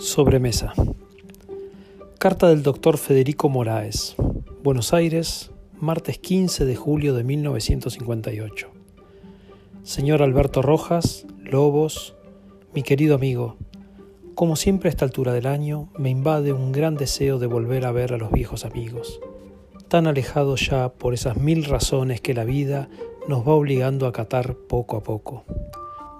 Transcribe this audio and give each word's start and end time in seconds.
Sobremesa. 0.00 0.72
Carta 2.18 2.48
del 2.48 2.62
doctor 2.62 2.96
Federico 2.96 3.50
Moraes. 3.50 4.16
Buenos 4.62 4.94
Aires, 4.94 5.50
martes 5.78 6.18
15 6.18 6.64
de 6.64 6.74
julio 6.74 7.14
de 7.14 7.22
1958. 7.22 8.70
Señor 9.82 10.22
Alberto 10.22 10.62
Rojas, 10.62 11.26
Lobos, 11.44 12.14
mi 12.74 12.82
querido 12.82 13.14
amigo, 13.14 13.58
como 14.34 14.56
siempre 14.56 14.88
a 14.88 14.90
esta 14.90 15.04
altura 15.04 15.34
del 15.34 15.46
año 15.46 15.90
me 15.98 16.08
invade 16.08 16.54
un 16.54 16.72
gran 16.72 16.96
deseo 16.96 17.38
de 17.38 17.46
volver 17.46 17.84
a 17.84 17.92
ver 17.92 18.14
a 18.14 18.16
los 18.16 18.32
viejos 18.32 18.64
amigos, 18.64 19.20
tan 19.88 20.06
alejados 20.06 20.66
ya 20.66 20.94
por 20.94 21.12
esas 21.12 21.36
mil 21.36 21.66
razones 21.66 22.22
que 22.22 22.32
la 22.32 22.44
vida 22.44 22.88
nos 23.28 23.46
va 23.46 23.52
obligando 23.52 24.06
a 24.06 24.08
acatar 24.08 24.54
poco 24.54 24.96
a 24.96 25.02
poco. 25.02 25.44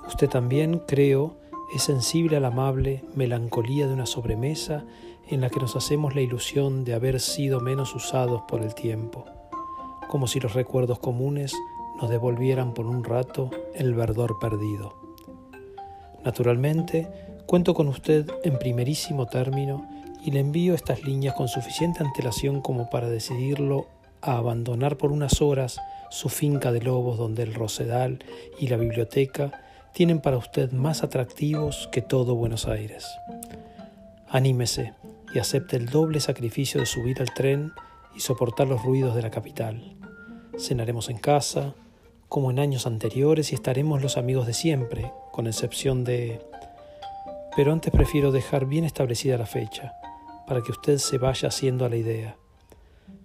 Usted 0.06 0.28
también, 0.28 0.82
creo, 0.86 1.39
es 1.74 1.82
sensible 1.82 2.36
a 2.36 2.40
la 2.40 2.48
amable 2.48 3.04
melancolía 3.14 3.86
de 3.86 3.94
una 3.94 4.06
sobremesa 4.06 4.84
en 5.28 5.40
la 5.40 5.50
que 5.50 5.60
nos 5.60 5.76
hacemos 5.76 6.14
la 6.14 6.20
ilusión 6.20 6.84
de 6.84 6.94
haber 6.94 7.20
sido 7.20 7.60
menos 7.60 7.94
usados 7.94 8.42
por 8.48 8.62
el 8.62 8.74
tiempo, 8.74 9.24
como 10.08 10.26
si 10.26 10.40
los 10.40 10.54
recuerdos 10.54 10.98
comunes 10.98 11.54
nos 12.00 12.10
devolvieran 12.10 12.74
por 12.74 12.86
un 12.86 13.04
rato 13.04 13.50
el 13.74 13.94
verdor 13.94 14.38
perdido. 14.40 14.94
Naturalmente, 16.24 17.08
cuento 17.46 17.74
con 17.74 17.88
usted 17.88 18.28
en 18.42 18.58
primerísimo 18.58 19.26
término 19.26 19.88
y 20.24 20.32
le 20.32 20.40
envío 20.40 20.74
estas 20.74 21.04
líneas 21.04 21.34
con 21.34 21.48
suficiente 21.48 22.02
antelación 22.02 22.60
como 22.60 22.90
para 22.90 23.08
decidirlo 23.08 23.86
a 24.20 24.36
abandonar 24.36 24.96
por 24.96 25.12
unas 25.12 25.40
horas 25.40 25.80
su 26.10 26.28
finca 26.28 26.72
de 26.72 26.82
lobos 26.82 27.16
donde 27.16 27.44
el 27.44 27.54
rosedal 27.54 28.18
y 28.58 28.66
la 28.66 28.76
biblioteca 28.76 29.69
tienen 29.92 30.20
para 30.20 30.36
usted 30.36 30.72
más 30.72 31.02
atractivos 31.02 31.88
que 31.92 32.02
todo 32.02 32.34
Buenos 32.34 32.66
Aires. 32.66 33.06
Anímese 34.28 34.94
y 35.34 35.38
acepte 35.38 35.76
el 35.76 35.86
doble 35.86 36.20
sacrificio 36.20 36.80
de 36.80 36.86
subir 36.86 37.20
al 37.20 37.34
tren 37.34 37.72
y 38.14 38.20
soportar 38.20 38.68
los 38.68 38.84
ruidos 38.84 39.14
de 39.14 39.22
la 39.22 39.30
capital. 39.30 39.96
Cenaremos 40.58 41.08
en 41.08 41.18
casa, 41.18 41.74
como 42.28 42.50
en 42.50 42.58
años 42.58 42.86
anteriores, 42.86 43.52
y 43.52 43.54
estaremos 43.54 44.02
los 44.02 44.16
amigos 44.16 44.46
de 44.46 44.54
siempre, 44.54 45.12
con 45.32 45.46
excepción 45.46 46.04
de... 46.04 46.40
Pero 47.56 47.72
antes 47.72 47.92
prefiero 47.92 48.30
dejar 48.30 48.66
bien 48.66 48.84
establecida 48.84 49.36
la 49.36 49.46
fecha, 49.46 49.94
para 50.46 50.62
que 50.62 50.70
usted 50.70 50.98
se 50.98 51.18
vaya 51.18 51.48
haciendo 51.48 51.84
a 51.84 51.88
la 51.88 51.96
idea. 51.96 52.36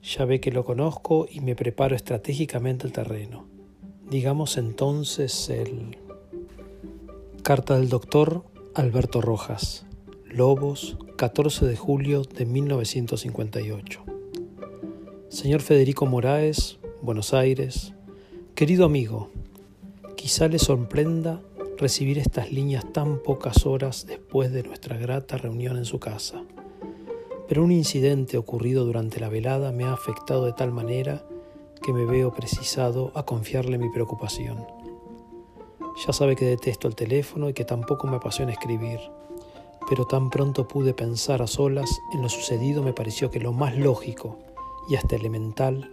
Ya 0.01 0.25
ve 0.25 0.39
que 0.39 0.51
lo 0.51 0.65
conozco 0.65 1.27
y 1.29 1.41
me 1.41 1.55
preparo 1.55 1.95
estratégicamente 1.95 2.87
el 2.87 2.93
terreno. 2.93 3.47
Digamos 4.09 4.57
entonces 4.57 5.49
el... 5.49 5.97
Carta 7.45 7.77
del 7.77 7.89
doctor 7.89 8.43
Alberto 8.73 9.21
Rojas, 9.21 9.85
Lobos, 10.25 10.97
14 11.15 11.67
de 11.67 11.75
julio 11.75 12.23
de 12.23 12.43
1958. 12.43 14.03
Señor 15.29 15.61
Federico 15.61 16.07
Moraes, 16.07 16.79
Buenos 17.03 17.35
Aires, 17.35 17.93
querido 18.55 18.83
amigo, 18.83 19.29
quizá 20.17 20.47
le 20.47 20.57
sorprenda 20.57 21.39
recibir 21.77 22.17
estas 22.17 22.51
líneas 22.51 22.91
tan 22.91 23.21
pocas 23.21 23.67
horas 23.67 24.07
después 24.07 24.51
de 24.51 24.63
nuestra 24.63 24.97
grata 24.97 25.37
reunión 25.37 25.77
en 25.77 25.85
su 25.85 25.99
casa. 25.99 26.41
Pero 27.47 27.63
un 27.63 27.71
incidente 27.71 28.39
ocurrido 28.39 28.85
durante 28.85 29.19
la 29.19 29.29
velada 29.29 29.71
me 29.71 29.83
ha 29.83 29.93
afectado 29.93 30.45
de 30.45 30.53
tal 30.53 30.71
manera 30.71 31.23
que 31.83 31.93
me 31.93 32.05
veo 32.05 32.33
precisado 32.33 33.11
a 33.13 33.23
confiarle 33.23 33.77
mi 33.77 33.91
preocupación. 33.91 34.84
Ya 35.95 36.11
sabe 36.11 36.35
que 36.35 36.45
detesto 36.45 36.87
el 36.87 36.95
teléfono 36.95 37.49
y 37.49 37.53
que 37.53 37.63
tampoco 37.63 38.07
me 38.07 38.17
apasiona 38.17 38.51
escribir, 38.51 38.99
pero 39.89 40.05
tan 40.05 40.29
pronto 40.29 40.67
pude 40.67 40.93
pensar 40.93 41.41
a 41.41 41.47
solas 41.47 41.89
en 42.13 42.21
lo 42.21 42.29
sucedido 42.29 42.83
me 42.83 42.93
pareció 42.93 43.29
que 43.31 43.39
lo 43.39 43.53
más 43.53 43.77
lógico 43.77 44.39
y 44.89 44.95
hasta 44.95 45.15
elemental 45.15 45.91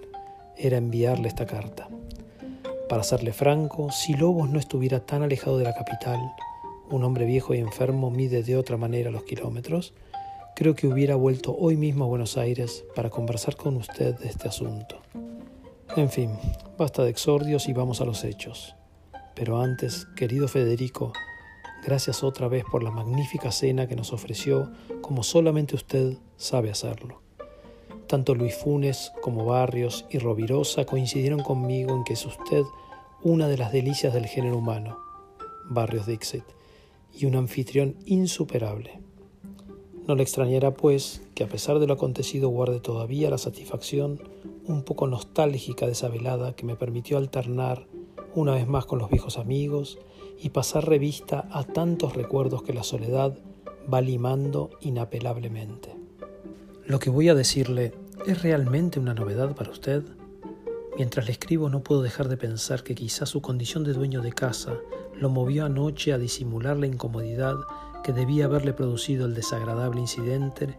era 0.57 0.77
enviarle 0.77 1.29
esta 1.29 1.47
carta. 1.47 1.89
Para 2.89 3.05
serle 3.05 3.33
franco, 3.33 3.91
si 3.91 4.15
Lobos 4.15 4.51
no 4.51 4.59
estuviera 4.59 5.01
tan 5.01 5.23
alejado 5.23 5.57
de 5.57 5.65
la 5.65 5.75
capital, 5.75 6.21
un 6.91 7.05
hombre 7.05 7.25
viejo 7.25 7.55
y 7.55 7.59
enfermo 7.59 8.11
mide 8.11 8.43
de 8.43 8.57
otra 8.57 8.77
manera 8.77 9.11
los 9.11 9.23
kilómetros, 9.23 9.95
creo 10.55 10.75
que 10.75 10.87
hubiera 10.87 11.15
vuelto 11.15 11.57
hoy 11.59 11.77
mismo 11.77 12.05
a 12.05 12.09
Buenos 12.09 12.37
Aires 12.37 12.85
para 12.95 13.09
conversar 13.09 13.57
con 13.57 13.77
usted 13.77 14.19
de 14.19 14.29
este 14.29 14.49
asunto. 14.49 15.01
En 15.97 16.11
fin, 16.11 16.31
basta 16.77 17.05
de 17.05 17.11
exordios 17.11 17.69
y 17.69 17.73
vamos 17.73 18.01
a 18.01 18.05
los 18.05 18.25
hechos. 18.25 18.75
Pero 19.35 19.61
antes, 19.61 20.07
querido 20.15 20.47
Federico, 20.47 21.13
gracias 21.85 22.23
otra 22.23 22.49
vez 22.49 22.65
por 22.71 22.83
la 22.83 22.91
magnífica 22.91 23.51
cena 23.51 23.89
que 23.89 23.97
nos 23.97 24.13
ofreció, 24.13 24.71
como 25.01 25.23
solamente 25.23 25.75
usted 25.75 26.19
sabe 26.37 26.71
hacerlo. 26.71 27.23
Tanto 28.07 28.35
Luis 28.35 28.55
Funes 28.55 29.11
como 29.23 29.47
Barrios 29.47 30.05
y 30.11 30.19
Rovirosa 30.19 30.85
coincidieron 30.85 31.43
conmigo 31.43 31.97
en 31.97 32.05
que 32.05 32.13
es 32.13 32.27
usted 32.27 32.63
una 33.23 33.49
de 33.49 33.57
las 33.57 33.73
delicias 33.73 34.13
del 34.13 34.27
género 34.27 34.59
humano, 34.59 34.99
Barrios 35.71 36.07
Dixit, 36.07 36.45
y 37.15 37.25
un 37.25 37.37
anfitrión 37.37 37.97
insuperable. 38.05 39.01
No 40.07 40.15
le 40.15 40.25
extrañará, 40.25 40.73
pues, 40.75 41.23
que 41.35 41.45
a 41.45 41.49
pesar 41.49 41.79
de 41.79 41.87
lo 41.87 41.95
acontecido 41.95 42.49
guarde 42.49 42.81
todavía 42.81 43.31
la 43.31 43.39
satisfacción 43.39 44.21
un 44.67 44.83
poco 44.83 45.07
nostálgica 45.07 45.87
de 45.87 45.93
esa 45.93 46.09
velada 46.09 46.55
que 46.55 46.67
me 46.67 46.77
permitió 46.77 47.17
alternar 47.19 47.87
una 48.35 48.55
vez 48.55 48.67
más 48.67 48.87
con 48.87 48.99
los 48.99 49.11
viejos 49.11 49.39
amigos 49.39 49.99
y 50.39 50.51
pasar 50.51 50.89
revista 50.89 51.49
a 51.51 51.65
tantos 51.65 52.15
recuerdos 52.15 52.63
que 52.63 52.73
la 52.73 52.83
soledad 52.83 53.39
va 53.93 54.01
limando 54.01 54.71
inapelablemente. 54.81 55.95
Lo 56.87 56.99
que 56.99 57.11
voy 57.11 57.29
a 57.29 57.35
decirle 57.35 57.95
es 58.27 58.43
realmente 58.43 58.99
una 58.99 59.15
novedad 59.15 59.55
para 59.55 59.71
usted. 59.71 60.03
Mientras 60.97 61.27
le 61.27 61.33
escribo 61.33 61.69
no 61.69 61.83
puedo 61.83 62.03
dejar 62.03 62.29
de 62.29 62.37
pensar 62.37 62.83
que 62.83 62.95
quizá 62.95 63.27
su 63.27 63.41
condición 63.41 63.85
de 63.85 63.93
dueño 63.93 64.21
de 64.23 64.33
casa 64.33 64.79
lo 65.15 65.29
movió 65.29 65.65
anoche 65.65 66.13
a 66.13 66.19
disimular 66.19 66.77
la 66.77 66.87
incomodidad 66.87 67.57
que 68.03 68.13
debía 68.13 68.47
haberle 68.47 68.73
producido 68.73 69.27
el 69.27 69.35
desagradable 69.35 70.01
incidente 70.01 70.79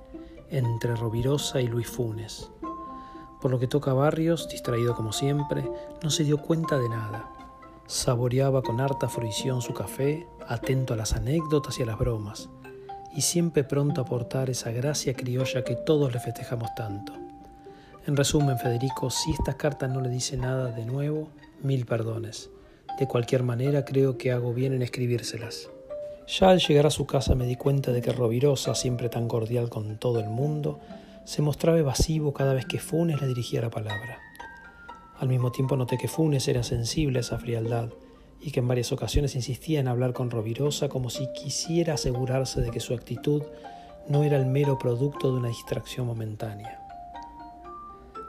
entre 0.50 0.96
Rovirosa 0.96 1.62
y 1.62 1.68
Luis 1.68 1.88
Funes. 1.88 2.52
Por 3.41 3.52
lo 3.52 3.59
que 3.59 3.68
toca 3.68 3.91
a 3.91 3.96
Barrios, 3.96 4.47
distraído 4.50 4.96
como 4.96 5.14
siempre, 5.14 5.70
no 6.02 6.09
se 6.09 6.24
dio 6.24 6.38
cuenta 6.38 6.78
de 6.78 6.90
nada 6.90 7.33
Saboreaba 7.94 8.64
con 8.64 8.81
harta 8.81 9.08
fruición 9.08 9.62
su 9.62 9.76
café, 9.76 10.26
atento 10.48 10.96
a 10.96 10.98
las 10.98 11.14
anécdotas 11.14 11.78
y 11.78 11.84
a 11.84 11.86
las 11.86 12.00
bromas, 12.00 12.50
y 13.16 13.22
siempre 13.22 13.64
pronto 13.64 14.02
a 14.02 14.04
aportar 14.04 14.50
esa 14.50 14.72
gracia 14.72 15.14
criolla 15.14 15.64
que 15.64 15.76
todos 15.76 16.12
le 16.12 16.20
festejamos 16.20 16.74
tanto. 16.74 17.14
En 18.08 18.18
resumen, 18.18 18.58
Federico, 18.58 19.12
si 19.12 19.30
esta 19.30 19.58
carta 19.58 19.88
no 19.88 20.02
le 20.02 20.09
dice 20.09 20.38
nada 20.38 20.72
de 20.72 20.86
nuevo, 20.86 21.30
mil 21.62 21.86
perdones. 21.86 22.50
De 22.98 23.08
cualquier 23.08 23.44
manera, 23.44 23.86
creo 23.86 24.18
que 24.18 24.32
hago 24.32 24.56
bien 24.56 24.74
en 24.74 24.82
escribírselas. 24.82 25.70
Ya 26.28 26.50
al 26.50 26.62
llegar 26.62 26.88
a 26.88 26.90
su 26.90 27.06
casa 27.06 27.36
me 27.36 27.46
di 27.46 27.58
cuenta 27.58 27.92
de 27.92 28.02
que 28.02 28.12
Rovirosa, 28.12 28.74
siempre 28.74 29.09
tan 29.09 29.28
cordial 29.28 29.70
con 29.70 30.00
todo 30.00 30.20
el 30.20 30.30
mundo, 30.30 30.80
se 31.26 31.44
mostraba 31.44 31.78
evasivo 31.78 32.34
cada 32.34 32.56
vez 32.56 32.66
que 32.66 32.80
Funes 32.80 33.22
le 33.22 33.28
dirigía 33.28 33.62
la 33.62 33.70
palabra. 33.70 34.18
Al 35.23 35.29
mismo 35.29 35.53
tiempo 35.53 35.78
noté 35.78 35.97
que 35.97 36.09
Funes 36.09 36.50
era 36.50 36.63
sensible 36.63 37.19
a 37.19 37.22
esa 37.22 37.39
frialdad 37.39 37.94
y 38.41 38.51
que 38.51 38.59
en 38.59 38.67
varias 38.67 38.91
ocasiones 38.91 39.35
insistía 39.35 39.79
en 39.79 39.88
hablar 39.88 40.11
con 40.11 40.29
Rovirosa 40.29 40.89
como 40.89 41.09
si 41.09 41.31
quisiera 41.31 41.94
asegurarse 41.94 42.59
de 42.59 42.72
que 42.72 42.81
su 42.81 42.94
actitud 42.94 43.41
no 44.09 44.25
era 44.25 44.35
el 44.35 44.45
mero 44.45 44.78
producto 44.78 45.31
de 45.31 45.39
una 45.39 45.47
distracción 45.47 46.07
momentánea. 46.07 46.78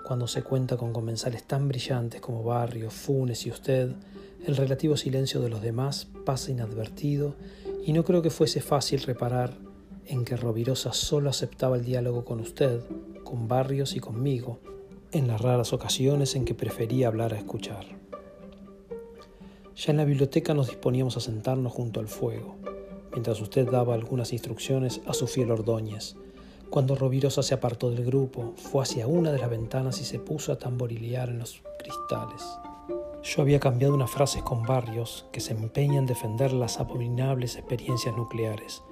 Cuando 0.06 0.28
se 0.28 0.44
cuenta 0.44 0.76
con 0.76 0.92
comensales 0.92 1.42
tan 1.42 1.66
brillantes 1.66 2.20
como 2.20 2.44
Barrio, 2.44 2.92
Funes 2.92 3.44
y 3.44 3.50
usted, 3.50 3.90
el 4.46 4.56
relativo 4.56 4.96
silencio 4.96 5.40
de 5.40 5.48
los 5.48 5.62
demás 5.62 6.06
pasa 6.24 6.52
inadvertido 6.52 7.34
y 7.84 7.92
no 7.92 8.04
creo 8.04 8.22
que 8.22 8.30
fuese 8.30 8.60
fácil 8.60 9.02
reparar 9.02 9.56
en 10.06 10.24
que 10.24 10.36
Rovirosa 10.36 10.92
solo 10.92 11.28
aceptaba 11.28 11.74
el 11.74 11.84
diálogo 11.84 12.24
con 12.24 12.38
usted, 12.38 12.82
con 13.24 13.48
Barrios 13.48 13.96
y 13.96 13.98
conmigo, 13.98 14.60
en 15.14 15.28
las 15.28 15.40
raras 15.40 15.72
ocasiones 15.72 16.34
en 16.34 16.44
que 16.44 16.54
prefería 16.54 17.06
hablar 17.06 17.34
a 17.34 17.38
escuchar. 17.38 17.86
Ya 19.76 19.90
en 19.90 19.96
la 19.96 20.04
biblioteca 20.04 20.54
nos 20.54 20.68
disponíamos 20.68 21.16
a 21.16 21.20
sentarnos 21.20 21.72
junto 21.72 22.00
al 22.00 22.08
fuego, 22.08 22.56
mientras 23.12 23.40
usted 23.40 23.70
daba 23.70 23.94
algunas 23.94 24.32
instrucciones 24.32 25.00
a 25.06 25.14
su 25.14 25.26
fiel 25.26 25.52
Ordóñez. 25.52 26.16
Cuando 26.68 26.96
Rovirosa 26.96 27.44
se 27.44 27.54
apartó 27.54 27.90
del 27.90 28.04
grupo, 28.04 28.54
fue 28.56 28.82
hacia 28.82 29.06
una 29.06 29.30
de 29.30 29.38
las 29.38 29.50
ventanas 29.50 30.00
y 30.00 30.04
se 30.04 30.18
puso 30.18 30.52
a 30.52 30.58
tamborilear 30.58 31.28
en 31.28 31.38
los 31.38 31.62
cristales. 31.78 32.42
Yo 33.22 33.42
había 33.42 33.60
cambiado 33.60 33.94
unas 33.94 34.10
frases 34.10 34.42
con 34.42 34.64
Barrios 34.64 35.26
que 35.30 35.40
se 35.40 35.52
empeñan 35.52 35.98
en 35.98 36.06
defender 36.06 36.52
las 36.52 36.80
abominables 36.80 37.56
experiencias 37.56 38.16
nucleares 38.16 38.82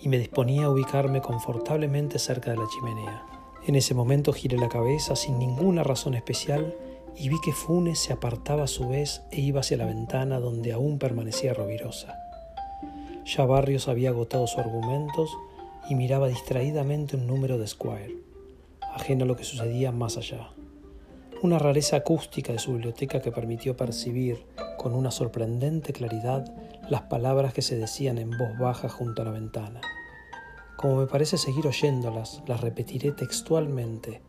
y 0.00 0.08
me 0.08 0.18
disponía 0.18 0.66
a 0.66 0.70
ubicarme 0.70 1.20
confortablemente 1.20 2.18
cerca 2.18 2.52
de 2.52 2.56
la 2.56 2.68
chimenea. 2.68 3.41
En 3.64 3.76
ese 3.76 3.94
momento 3.94 4.32
giré 4.32 4.58
la 4.58 4.68
cabeza 4.68 5.14
sin 5.14 5.38
ninguna 5.38 5.84
razón 5.84 6.14
especial 6.14 6.74
y 7.16 7.28
vi 7.28 7.40
que 7.40 7.52
Funes 7.52 8.00
se 8.00 8.12
apartaba 8.12 8.64
a 8.64 8.68
su 8.68 8.88
vez 8.88 9.22
e 9.30 9.40
iba 9.40 9.60
hacia 9.60 9.76
la 9.76 9.86
ventana 9.86 10.40
donde 10.40 10.72
aún 10.72 10.98
permanecía 10.98 11.54
Rovirosa. 11.54 12.18
Ya 13.24 13.44
Barrios 13.44 13.86
había 13.86 14.10
agotado 14.10 14.48
sus 14.48 14.58
argumentos 14.58 15.30
y 15.88 15.94
miraba 15.94 16.26
distraídamente 16.26 17.16
un 17.16 17.28
número 17.28 17.56
de 17.56 17.68
Squire, 17.68 18.16
ajeno 18.94 19.24
a 19.24 19.28
lo 19.28 19.36
que 19.36 19.44
sucedía 19.44 19.92
más 19.92 20.16
allá. 20.16 20.50
Una 21.40 21.60
rareza 21.60 21.96
acústica 21.96 22.52
de 22.52 22.58
su 22.58 22.72
biblioteca 22.72 23.20
que 23.20 23.30
permitió 23.30 23.76
percibir 23.76 24.44
con 24.76 24.92
una 24.94 25.12
sorprendente 25.12 25.92
claridad 25.92 26.52
las 26.88 27.02
palabras 27.02 27.52
que 27.52 27.62
se 27.62 27.76
decían 27.76 28.18
en 28.18 28.30
voz 28.30 28.58
baja 28.58 28.88
junto 28.88 29.22
a 29.22 29.24
la 29.24 29.30
ventana. 29.30 29.80
Como 30.82 30.96
me 30.96 31.06
parece 31.06 31.38
seguir 31.38 31.68
oyéndolas, 31.68 32.42
las 32.48 32.60
repetiré 32.60 33.12
textualmente. 33.12 34.20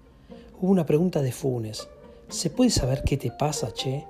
Hubo 0.61 0.69
una 0.69 0.85
pregunta 0.85 1.23
de 1.23 1.31
Funes. 1.31 1.89
¿Se 2.29 2.51
puede 2.51 2.69
saber 2.69 3.01
qué 3.03 3.17
te 3.17 3.31
pasa, 3.31 3.73
Che? 3.73 4.05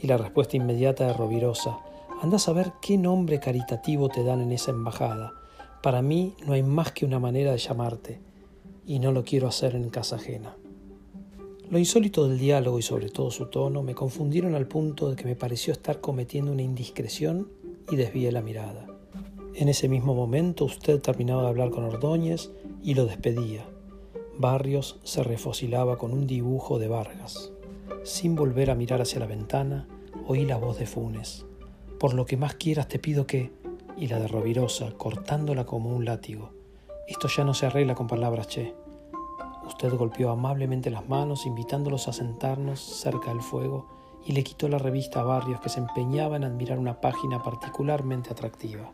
Y 0.00 0.06
la 0.06 0.16
respuesta 0.16 0.56
inmediata 0.56 1.06
de 1.06 1.12
Rovirosa. 1.12 1.80
Anda 2.22 2.36
a 2.36 2.40
saber 2.40 2.72
qué 2.80 2.96
nombre 2.96 3.38
caritativo 3.38 4.08
te 4.08 4.24
dan 4.24 4.40
en 4.40 4.52
esa 4.52 4.70
embajada. 4.70 5.34
Para 5.82 6.00
mí 6.00 6.32
no 6.46 6.54
hay 6.54 6.62
más 6.62 6.90
que 6.92 7.04
una 7.04 7.18
manera 7.18 7.52
de 7.52 7.58
llamarte, 7.58 8.18
y 8.86 8.98
no 8.98 9.12
lo 9.12 9.22
quiero 9.22 9.46
hacer 9.46 9.74
en 9.74 9.90
casa 9.90 10.16
ajena. 10.16 10.56
Lo 11.68 11.78
insólito 11.78 12.26
del 12.26 12.38
diálogo 12.38 12.78
y 12.78 12.82
sobre 12.82 13.10
todo 13.10 13.30
su 13.30 13.50
tono 13.50 13.82
me 13.82 13.94
confundieron 13.94 14.54
al 14.54 14.66
punto 14.66 15.10
de 15.10 15.16
que 15.16 15.26
me 15.26 15.36
pareció 15.36 15.74
estar 15.74 16.00
cometiendo 16.00 16.50
una 16.50 16.62
indiscreción 16.62 17.50
y 17.90 17.96
desvié 17.96 18.32
la 18.32 18.40
mirada. 18.40 18.86
En 19.56 19.68
ese 19.68 19.88
mismo 19.88 20.14
momento 20.14 20.64
usted 20.64 21.00
terminaba 21.00 21.42
de 21.42 21.48
hablar 21.48 21.70
con 21.70 21.84
Ordóñez 21.84 22.50
y 22.82 22.94
lo 22.94 23.06
despedía. 23.06 23.64
Barrios 24.36 24.98
se 25.04 25.22
refosilaba 25.22 25.96
con 25.96 26.12
un 26.12 26.26
dibujo 26.26 26.80
de 26.80 26.88
Vargas. 26.88 27.52
Sin 28.02 28.34
volver 28.34 28.72
a 28.72 28.74
mirar 28.74 29.00
hacia 29.00 29.20
la 29.20 29.26
ventana, 29.26 29.86
oí 30.26 30.44
la 30.44 30.56
voz 30.56 30.80
de 30.80 30.86
Funes. 30.86 31.46
Por 32.00 32.14
lo 32.14 32.26
que 32.26 32.36
más 32.36 32.56
quieras 32.56 32.88
te 32.88 32.98
pido 32.98 33.28
que... 33.28 33.52
y 33.96 34.08
la 34.08 34.18
de 34.18 34.26
Rovirosa, 34.26 34.90
cortándola 34.90 35.64
como 35.64 35.94
un 35.94 36.04
látigo. 36.04 36.50
Esto 37.06 37.28
ya 37.28 37.44
no 37.44 37.54
se 37.54 37.66
arregla 37.66 37.94
con 37.94 38.08
palabras, 38.08 38.48
che. 38.48 38.74
Usted 39.68 39.94
golpeó 39.94 40.30
amablemente 40.30 40.90
las 40.90 41.08
manos, 41.08 41.46
invitándolos 41.46 42.08
a 42.08 42.12
sentarnos 42.12 42.80
cerca 42.80 43.30
del 43.30 43.40
fuego, 43.40 43.86
y 44.26 44.32
le 44.32 44.42
quitó 44.42 44.68
la 44.68 44.78
revista 44.78 45.20
a 45.20 45.24
Barrios, 45.24 45.60
que 45.60 45.68
se 45.68 45.78
empeñaba 45.78 46.34
en 46.34 46.44
admirar 46.44 46.80
una 46.80 47.00
página 47.00 47.40
particularmente 47.40 48.30
atractiva. 48.30 48.92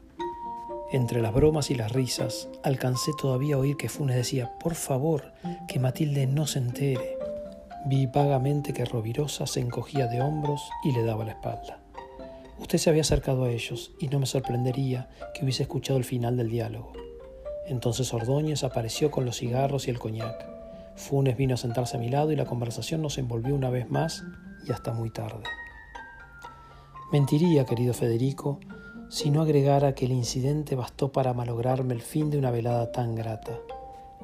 Entre 0.93 1.23
las 1.23 1.33
bromas 1.33 1.71
y 1.71 1.77
las 1.77 1.93
risas, 1.93 2.49
alcancé 2.65 3.13
todavía 3.17 3.55
a 3.55 3.59
oír 3.59 3.77
que 3.77 3.89
Funes 3.89 4.17
decía, 4.17 4.59
por 4.59 4.75
favor, 4.75 5.33
que 5.69 5.79
Matilde 5.79 6.27
no 6.27 6.49
se 6.49 6.59
entere. 6.59 7.17
Vi 7.87 8.07
vagamente 8.07 8.73
que 8.73 8.85
Rovirosa 8.85 9.47
se 9.47 9.61
encogía 9.61 10.09
de 10.09 10.21
hombros 10.21 10.69
y 10.83 10.91
le 10.91 11.05
daba 11.05 11.25
la 11.25 11.33
espalda. 11.33 11.79
Usted 12.59 12.79
se 12.79 12.91
había 12.91 13.03
acercado 13.03 13.45
a 13.45 13.51
ellos 13.51 13.93
y 14.01 14.09
no 14.09 14.19
me 14.19 14.27
sorprendería 14.27 15.09
que 15.33 15.45
hubiese 15.45 15.63
escuchado 15.63 15.97
el 15.97 16.05
final 16.05 16.37
del 16.37 16.51
diálogo. 16.51 16.93
Entonces 17.67 18.13
Ordóñez 18.13 18.65
apareció 18.65 19.13
con 19.13 19.25
los 19.25 19.39
cigarros 19.39 19.87
y 19.87 19.91
el 19.91 19.99
coñac. 20.01 20.45
Funes 20.97 21.37
vino 21.37 21.55
a 21.55 21.57
sentarse 21.57 21.97
a 21.97 22.01
mi 22.01 22.09
lado 22.09 22.33
y 22.33 22.37
la 22.37 22.47
conversación 22.47 23.01
nos 23.01 23.17
envolvió 23.17 23.55
una 23.55 23.71
vez 23.71 23.89
más 23.89 24.25
y 24.67 24.73
hasta 24.73 24.93
muy 24.93 25.11
tarde. 25.11 25.45
Mentiría, 27.13 27.65
querido 27.65 27.95
Federico, 27.95 28.59
si 29.11 29.29
no 29.31 29.43
agregara 29.43 29.93
que 29.97 30.07
el 30.07 30.13
incidente 30.13 30.77
bastó 30.77 31.11
para 31.11 31.35
malograrme 31.35 31.95
el 31.95 32.01
fin 32.01 32.31
de 32.31 32.39
una 32.39 32.53
velada 32.53 32.93
tan 32.93 33.17
grata. 33.17 33.59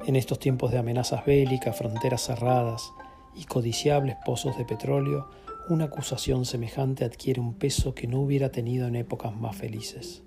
En 0.05 0.15
estos 0.15 0.39
tiempos 0.39 0.71
de 0.71 0.77
amenazas 0.77 1.25
bélicas, 1.25 1.77
fronteras 1.77 2.21
cerradas 2.21 2.93
y 3.35 3.43
codiciables 3.43 4.15
pozos 4.25 4.57
de 4.57 4.63
petróleo, 4.63 5.27
una 5.69 5.85
acusación 5.85 6.45
semejante 6.45 7.03
adquiere 7.03 7.41
un 7.41 7.53
peso 7.53 7.93
que 7.93 8.07
no 8.07 8.21
hubiera 8.21 8.49
tenido 8.49 8.87
en 8.87 8.95
épocas 8.95 9.35
más 9.35 9.57
felices. 9.57 10.23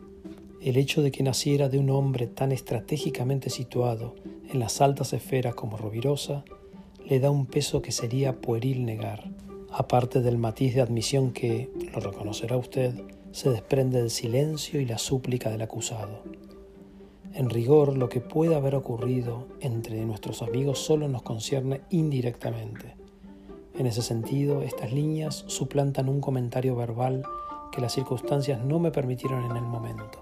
El 0.60 0.76
hecho 0.76 1.00
de 1.00 1.10
que 1.10 1.22
naciera 1.22 1.70
de 1.70 1.78
un 1.78 1.88
hombre 1.88 2.26
tan 2.26 2.52
estratégicamente 2.52 3.48
situado 3.48 4.14
en 4.50 4.60
las 4.60 4.82
altas 4.82 5.14
esferas 5.14 5.54
como 5.54 5.78
Rovirosa 5.78 6.44
le 7.06 7.18
da 7.18 7.30
un 7.30 7.46
peso 7.46 7.80
que 7.80 7.92
sería 7.92 8.42
pueril 8.42 8.84
negar, 8.84 9.30
aparte 9.72 10.20
del 10.20 10.36
matiz 10.36 10.74
de 10.74 10.82
admisión 10.82 11.32
que, 11.32 11.70
lo 11.94 12.00
reconocerá 12.00 12.58
usted, 12.58 12.92
se 13.32 13.50
desprende 13.50 13.98
del 13.98 14.10
silencio 14.10 14.80
y 14.80 14.86
la 14.86 14.98
súplica 14.98 15.50
del 15.50 15.62
acusado. 15.62 16.22
En 17.32 17.48
rigor, 17.48 17.96
lo 17.96 18.08
que 18.08 18.20
pueda 18.20 18.56
haber 18.56 18.74
ocurrido 18.74 19.46
entre 19.60 20.04
nuestros 20.04 20.42
amigos 20.42 20.80
solo 20.80 21.08
nos 21.08 21.22
concierne 21.22 21.82
indirectamente. 21.90 22.96
En 23.78 23.86
ese 23.86 24.02
sentido, 24.02 24.62
estas 24.62 24.92
líneas 24.92 25.44
suplantan 25.46 26.08
un 26.08 26.20
comentario 26.20 26.74
verbal 26.74 27.22
que 27.70 27.80
las 27.80 27.92
circunstancias 27.92 28.64
no 28.64 28.80
me 28.80 28.90
permitieron 28.90 29.48
en 29.48 29.56
el 29.56 29.62
momento. 29.62 30.18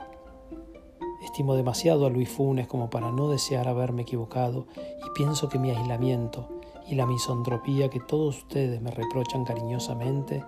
Estimo 1.24 1.54
demasiado 1.54 2.06
a 2.06 2.10
Luis 2.10 2.28
Funes 2.28 2.66
como 2.66 2.90
para 2.90 3.10
no 3.10 3.30
desear 3.30 3.68
haberme 3.68 4.02
equivocado 4.02 4.66
y 4.76 5.10
pienso 5.16 5.48
que 5.48 5.58
mi 5.58 5.70
aislamiento 5.70 6.60
y 6.86 6.94
la 6.94 7.06
misantropía 7.06 7.88
que 7.88 8.00
todos 8.00 8.38
ustedes 8.38 8.80
me 8.82 8.90
reprochan 8.90 9.44
cariñosamente 9.44 10.44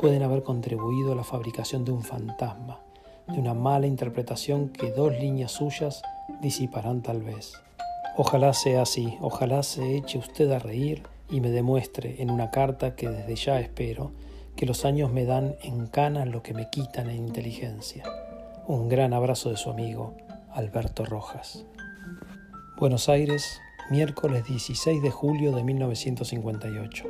pueden 0.00 0.22
haber 0.22 0.42
contribuido 0.42 1.12
a 1.12 1.14
la 1.14 1.24
fabricación 1.24 1.84
de 1.84 1.92
un 1.92 2.02
fantasma, 2.02 2.80
de 3.28 3.38
una 3.38 3.52
mala 3.52 3.86
interpretación 3.86 4.70
que 4.70 4.92
dos 4.92 5.12
líneas 5.12 5.52
suyas 5.52 6.00
disiparán 6.40 7.02
tal 7.02 7.20
vez. 7.22 7.52
Ojalá 8.16 8.54
sea 8.54 8.80
así, 8.80 9.18
ojalá 9.20 9.62
se 9.62 9.98
eche 9.98 10.16
usted 10.16 10.50
a 10.52 10.58
reír 10.58 11.02
y 11.28 11.42
me 11.42 11.50
demuestre 11.50 12.22
en 12.22 12.30
una 12.30 12.50
carta 12.50 12.96
que 12.96 13.10
desde 13.10 13.36
ya 13.36 13.60
espero 13.60 14.12
que 14.56 14.64
los 14.64 14.86
años 14.86 15.12
me 15.12 15.26
dan 15.26 15.56
en 15.62 15.86
cana 15.86 16.24
lo 16.24 16.42
que 16.42 16.54
me 16.54 16.70
quitan 16.70 17.10
en 17.10 17.16
inteligencia. 17.16 18.04
Un 18.66 18.88
gran 18.88 19.12
abrazo 19.12 19.50
de 19.50 19.58
su 19.58 19.68
amigo 19.68 20.14
Alberto 20.50 21.04
Rojas. 21.04 21.66
Buenos 22.78 23.10
Aires, 23.10 23.60
miércoles 23.90 24.46
16 24.46 25.02
de 25.02 25.10
julio 25.10 25.52
de 25.52 25.62
1958. 25.62 27.06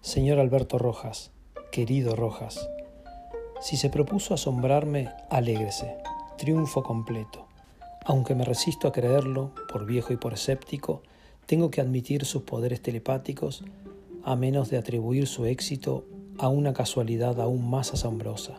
Señor 0.00 0.40
Alberto 0.40 0.78
Rojas, 0.78 1.30
querido 1.72 2.14
Rojas, 2.14 2.68
si 3.62 3.78
se 3.78 3.88
propuso 3.88 4.34
asombrarme, 4.34 5.08
alégrese, 5.30 5.96
triunfo 6.36 6.82
completo. 6.82 7.46
Aunque 8.04 8.34
me 8.34 8.44
resisto 8.44 8.86
a 8.86 8.92
creerlo, 8.92 9.52
por 9.72 9.86
viejo 9.86 10.12
y 10.12 10.18
por 10.18 10.34
escéptico, 10.34 11.02
tengo 11.46 11.70
que 11.70 11.80
admitir 11.80 12.26
sus 12.26 12.42
poderes 12.42 12.82
telepáticos, 12.82 13.64
a 14.22 14.36
menos 14.36 14.68
de 14.68 14.76
atribuir 14.76 15.26
su 15.26 15.46
éxito 15.46 16.04
a 16.38 16.48
una 16.48 16.74
casualidad 16.74 17.40
aún 17.40 17.70
más 17.70 17.94
asombrosa. 17.94 18.58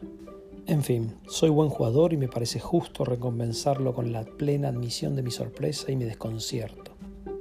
En 0.66 0.82
fin, 0.82 1.14
soy 1.28 1.52
buen 1.52 1.70
jugador 1.70 2.14
y 2.14 2.18
me 2.18 2.30
parece 2.30 2.60
justo 2.60 3.06
recompensarlo 3.06 3.94
con 3.94 4.12
la 4.12 4.24
plena 4.24 4.70
admisión 4.70 5.16
de 5.16 5.22
mi 5.22 5.30
sorpresa 5.30 5.92
y 5.92 5.96
mi 5.96 6.06
desconcierto. 6.06 6.94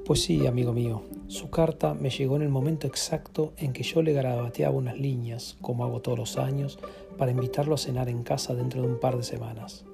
Pues 0.05 0.21
sí, 0.23 0.47
amigo 0.47 0.75
mío, 0.75 1.03
su 1.33 1.49
carta 1.49 1.95
me 1.95 2.11
llegó 2.11 2.37
en 2.37 2.43
el 2.43 2.51
momento 2.51 2.87
exacto 2.87 3.55
en 3.57 3.73
que 3.73 3.83
yo 3.85 4.03
le 4.03 4.13
garabateaba 4.13 4.77
unas 4.77 4.99
líneas, 4.99 5.57
como 5.63 5.83
hago 5.83 6.03
todos 6.03 6.19
los 6.19 6.37
años, 6.37 6.79
para 7.17 7.31
invitarlo 7.31 7.75
a 7.75 7.79
cenar 7.79 8.11
en 8.11 8.23
casa 8.23 8.55
dentro 8.55 8.83
de 8.83 8.89
un 8.89 9.01
par 9.01 9.17
de 9.17 9.23
semanas. 9.23 9.87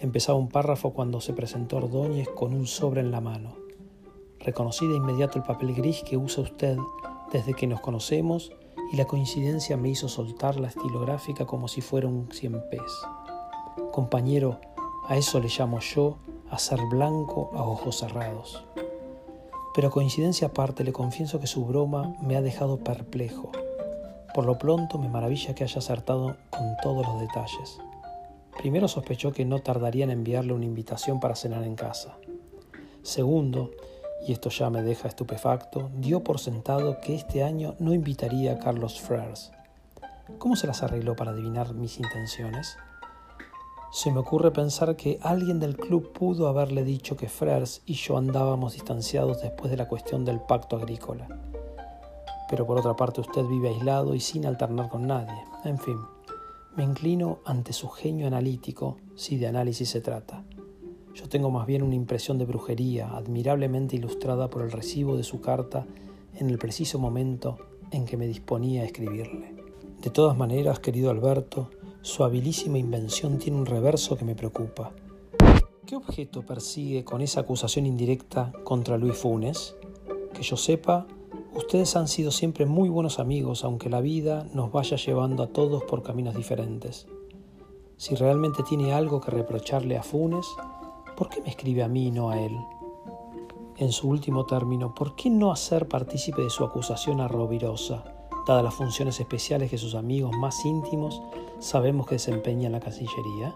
Empezaba 0.00 0.36
un 0.36 0.48
párrafo 0.48 0.92
cuando 0.92 1.20
se 1.20 1.34
presentó 1.34 1.76
Ordóñez 1.76 2.28
con 2.30 2.52
un 2.52 2.66
sobre 2.66 3.00
en 3.00 3.12
la 3.12 3.20
mano. 3.20 3.54
Reconocí 4.40 4.88
de 4.88 4.96
inmediato 4.96 5.38
el 5.38 5.44
papel 5.44 5.72
gris 5.72 6.02
que 6.02 6.16
usa 6.16 6.42
usted 6.42 6.76
desde 7.32 7.54
que 7.54 7.68
nos 7.68 7.80
conocemos 7.80 8.50
y 8.92 8.96
la 8.96 9.04
coincidencia 9.04 9.76
me 9.76 9.90
hizo 9.90 10.08
soltar 10.08 10.58
la 10.58 10.66
estilográfica 10.66 11.46
como 11.46 11.68
si 11.68 11.80
fuera 11.80 12.08
un 12.08 12.28
cien 12.32 12.60
pez. 12.72 12.80
Compañero, 13.92 14.58
a 15.06 15.16
eso 15.16 15.38
le 15.38 15.46
llamo 15.46 15.78
yo 15.78 16.18
a 16.50 16.58
blanco 16.90 17.52
a 17.54 17.62
ojos 17.62 17.98
cerrados. 17.98 18.64
Pero 19.74 19.90
coincidencia 19.90 20.48
aparte, 20.48 20.84
le 20.84 20.92
confieso 20.92 21.40
que 21.40 21.46
su 21.46 21.64
broma 21.64 22.16
me 22.20 22.36
ha 22.36 22.42
dejado 22.42 22.78
perplejo. 22.78 23.52
Por 24.34 24.44
lo 24.44 24.58
pronto 24.58 24.98
me 24.98 25.08
maravilla 25.08 25.54
que 25.54 25.64
haya 25.64 25.78
acertado 25.78 26.36
con 26.50 26.76
todos 26.82 27.06
los 27.06 27.20
detalles. 27.20 27.78
Primero 28.58 28.88
sospechó 28.88 29.32
que 29.32 29.44
no 29.44 29.60
tardaría 29.60 30.04
en 30.04 30.10
enviarle 30.10 30.52
una 30.52 30.64
invitación 30.64 31.20
para 31.20 31.36
cenar 31.36 31.62
en 31.64 31.76
casa. 31.76 32.16
Segundo, 33.02 33.70
y 34.26 34.32
esto 34.32 34.50
ya 34.50 34.70
me 34.70 34.82
deja 34.82 35.08
estupefacto, 35.08 35.90
dio 35.96 36.22
por 36.22 36.38
sentado 36.38 37.00
que 37.00 37.14
este 37.14 37.42
año 37.42 37.74
no 37.78 37.94
invitaría 37.94 38.52
a 38.52 38.58
Carlos 38.58 39.00
Freres. 39.00 39.52
¿Cómo 40.38 40.56
se 40.56 40.66
las 40.66 40.82
arregló 40.82 41.16
para 41.16 41.30
adivinar 41.30 41.74
mis 41.74 41.98
intenciones? 41.98 42.76
Se 43.92 44.12
me 44.12 44.20
ocurre 44.20 44.52
pensar 44.52 44.94
que 44.94 45.18
alguien 45.20 45.58
del 45.58 45.76
club 45.76 46.12
pudo 46.12 46.46
haberle 46.46 46.84
dicho 46.84 47.16
que 47.16 47.28
Freres 47.28 47.82
y 47.86 47.94
yo 47.94 48.16
andábamos 48.16 48.74
distanciados 48.74 49.42
después 49.42 49.68
de 49.68 49.76
la 49.76 49.88
cuestión 49.88 50.24
del 50.24 50.38
pacto 50.38 50.76
agrícola. 50.76 51.26
Pero 52.48 52.66
por 52.68 52.78
otra 52.78 52.94
parte 52.94 53.20
usted 53.20 53.44
vive 53.46 53.70
aislado 53.70 54.14
y 54.14 54.20
sin 54.20 54.46
alternar 54.46 54.88
con 54.90 55.08
nadie. 55.08 55.34
En 55.64 55.76
fin, 55.76 55.98
me 56.76 56.84
inclino 56.84 57.40
ante 57.44 57.72
su 57.72 57.88
genio 57.88 58.28
analítico 58.28 58.98
si 59.16 59.38
de 59.38 59.48
análisis 59.48 59.88
se 59.88 60.00
trata. 60.00 60.44
Yo 61.12 61.28
tengo 61.28 61.50
más 61.50 61.66
bien 61.66 61.82
una 61.82 61.96
impresión 61.96 62.38
de 62.38 62.44
brujería 62.44 63.10
admirablemente 63.10 63.96
ilustrada 63.96 64.48
por 64.50 64.62
el 64.62 64.70
recibo 64.70 65.16
de 65.16 65.24
su 65.24 65.40
carta 65.40 65.84
en 66.36 66.48
el 66.48 66.58
preciso 66.58 67.00
momento 67.00 67.58
en 67.90 68.04
que 68.04 68.16
me 68.16 68.28
disponía 68.28 68.82
a 68.82 68.84
escribirle. 68.84 69.52
De 70.00 70.10
todas 70.10 70.36
maneras, 70.36 70.78
querido 70.78 71.10
Alberto, 71.10 71.70
su 72.02 72.24
habilísima 72.24 72.78
invención 72.78 73.38
tiene 73.38 73.58
un 73.58 73.66
reverso 73.66 74.16
que 74.16 74.24
me 74.24 74.34
preocupa. 74.34 74.92
¿Qué 75.84 75.96
objeto 75.96 76.46
persigue 76.46 77.04
con 77.04 77.20
esa 77.20 77.40
acusación 77.40 77.84
indirecta 77.84 78.52
contra 78.64 78.96
Luis 78.96 79.18
Funes? 79.18 79.76
Que 80.32 80.42
yo 80.42 80.56
sepa, 80.56 81.06
ustedes 81.54 81.96
han 81.96 82.08
sido 82.08 82.30
siempre 82.30 82.64
muy 82.64 82.88
buenos 82.88 83.18
amigos, 83.18 83.64
aunque 83.64 83.90
la 83.90 84.00
vida 84.00 84.46
nos 84.54 84.72
vaya 84.72 84.96
llevando 84.96 85.42
a 85.42 85.48
todos 85.48 85.82
por 85.84 86.02
caminos 86.02 86.34
diferentes. 86.34 87.06
Si 87.98 88.14
realmente 88.14 88.62
tiene 88.62 88.94
algo 88.94 89.20
que 89.20 89.30
reprocharle 89.30 89.98
a 89.98 90.02
Funes, 90.02 90.46
¿por 91.18 91.28
qué 91.28 91.42
me 91.42 91.50
escribe 91.50 91.82
a 91.82 91.88
mí 91.88 92.06
y 92.06 92.10
no 92.10 92.30
a 92.30 92.40
él? 92.40 92.56
En 93.76 93.92
su 93.92 94.08
último 94.08 94.46
término, 94.46 94.94
¿por 94.94 95.16
qué 95.16 95.28
no 95.28 95.52
hacer 95.52 95.86
partícipe 95.86 96.40
de 96.40 96.50
su 96.50 96.64
acusación 96.64 97.20
a 97.20 97.28
Rovirosa, 97.28 98.19
dadas 98.50 98.64
las 98.64 98.74
funciones 98.74 99.20
especiales 99.20 99.70
que 99.70 99.78
sus 99.78 99.94
amigos 99.94 100.32
más 100.36 100.64
íntimos 100.64 101.22
sabemos 101.60 102.08
que 102.08 102.16
desempeña 102.16 102.66
en 102.66 102.72
la 102.72 102.80
Cancillería? 102.80 103.54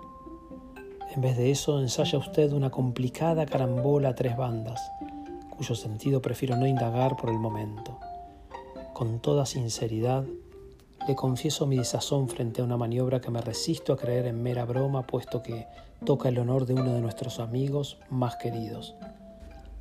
En 1.16 1.20
vez 1.20 1.36
de 1.36 1.50
eso, 1.50 1.80
ensaya 1.80 2.16
usted 2.16 2.52
una 2.52 2.70
complicada 2.70 3.44
carambola 3.44 4.10
a 4.10 4.14
tres 4.14 4.36
bandas, 4.36 4.80
cuyo 5.56 5.74
sentido 5.74 6.22
prefiero 6.22 6.54
no 6.54 6.64
indagar 6.64 7.16
por 7.16 7.30
el 7.30 7.40
momento. 7.40 7.98
Con 8.92 9.18
toda 9.18 9.46
sinceridad, 9.46 10.24
le 11.08 11.16
confieso 11.16 11.66
mi 11.66 11.76
desazón 11.76 12.28
frente 12.28 12.60
a 12.60 12.64
una 12.64 12.76
maniobra 12.76 13.20
que 13.20 13.32
me 13.32 13.40
resisto 13.40 13.92
a 13.92 13.96
creer 13.96 14.26
en 14.26 14.44
mera 14.44 14.64
broma, 14.64 15.08
puesto 15.08 15.42
que 15.42 15.66
toca 16.04 16.28
el 16.28 16.38
honor 16.38 16.66
de 16.66 16.74
uno 16.74 16.92
de 16.94 17.00
nuestros 17.00 17.40
amigos 17.40 17.98
más 18.10 18.36
queridos. 18.36 18.94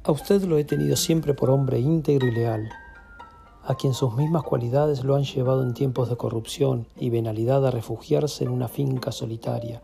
A 0.05 0.11
usted 0.11 0.41
lo 0.41 0.57
he 0.57 0.63
tenido 0.63 0.95
siempre 0.95 1.35
por 1.35 1.51
hombre 1.51 1.79
íntegro 1.79 2.25
y 2.25 2.31
leal, 2.31 2.67
a 3.65 3.75
quien 3.75 3.93
sus 3.93 4.13
mismas 4.15 4.43
cualidades 4.43 5.03
lo 5.03 5.15
han 5.15 5.23
llevado 5.23 5.63
en 5.63 5.73
tiempos 5.73 6.09
de 6.09 6.17
corrupción 6.17 6.87
y 6.97 7.09
venalidad 7.09 7.65
a 7.65 7.71
refugiarse 7.71 8.43
en 8.43 8.49
una 8.49 8.67
finca 8.67 9.11
solitaria, 9.11 9.81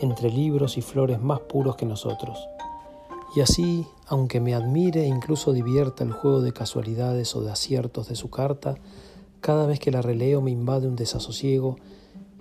entre 0.00 0.30
libros 0.30 0.78
y 0.78 0.82
flores 0.82 1.20
más 1.20 1.40
puros 1.40 1.76
que 1.76 1.84
nosotros. 1.84 2.48
Y 3.36 3.40
así, 3.40 3.86
aunque 4.06 4.40
me 4.40 4.54
admire 4.54 5.02
e 5.02 5.06
incluso 5.06 5.52
divierta 5.52 6.04
el 6.04 6.12
juego 6.12 6.40
de 6.40 6.52
casualidades 6.52 7.36
o 7.36 7.42
de 7.42 7.50
aciertos 7.50 8.08
de 8.08 8.16
su 8.16 8.30
carta, 8.30 8.76
cada 9.40 9.66
vez 9.66 9.78
que 9.78 9.90
la 9.90 10.00
releo 10.00 10.40
me 10.40 10.50
invade 10.50 10.88
un 10.88 10.96
desasosiego 10.96 11.76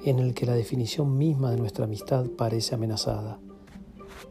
en 0.06 0.20
el 0.20 0.34
que 0.34 0.46
la 0.46 0.54
definición 0.54 1.18
misma 1.18 1.52
de 1.52 1.58
nuestra 1.58 1.86
amistad 1.86 2.26
parece 2.38 2.76
amenazada. 2.76 3.40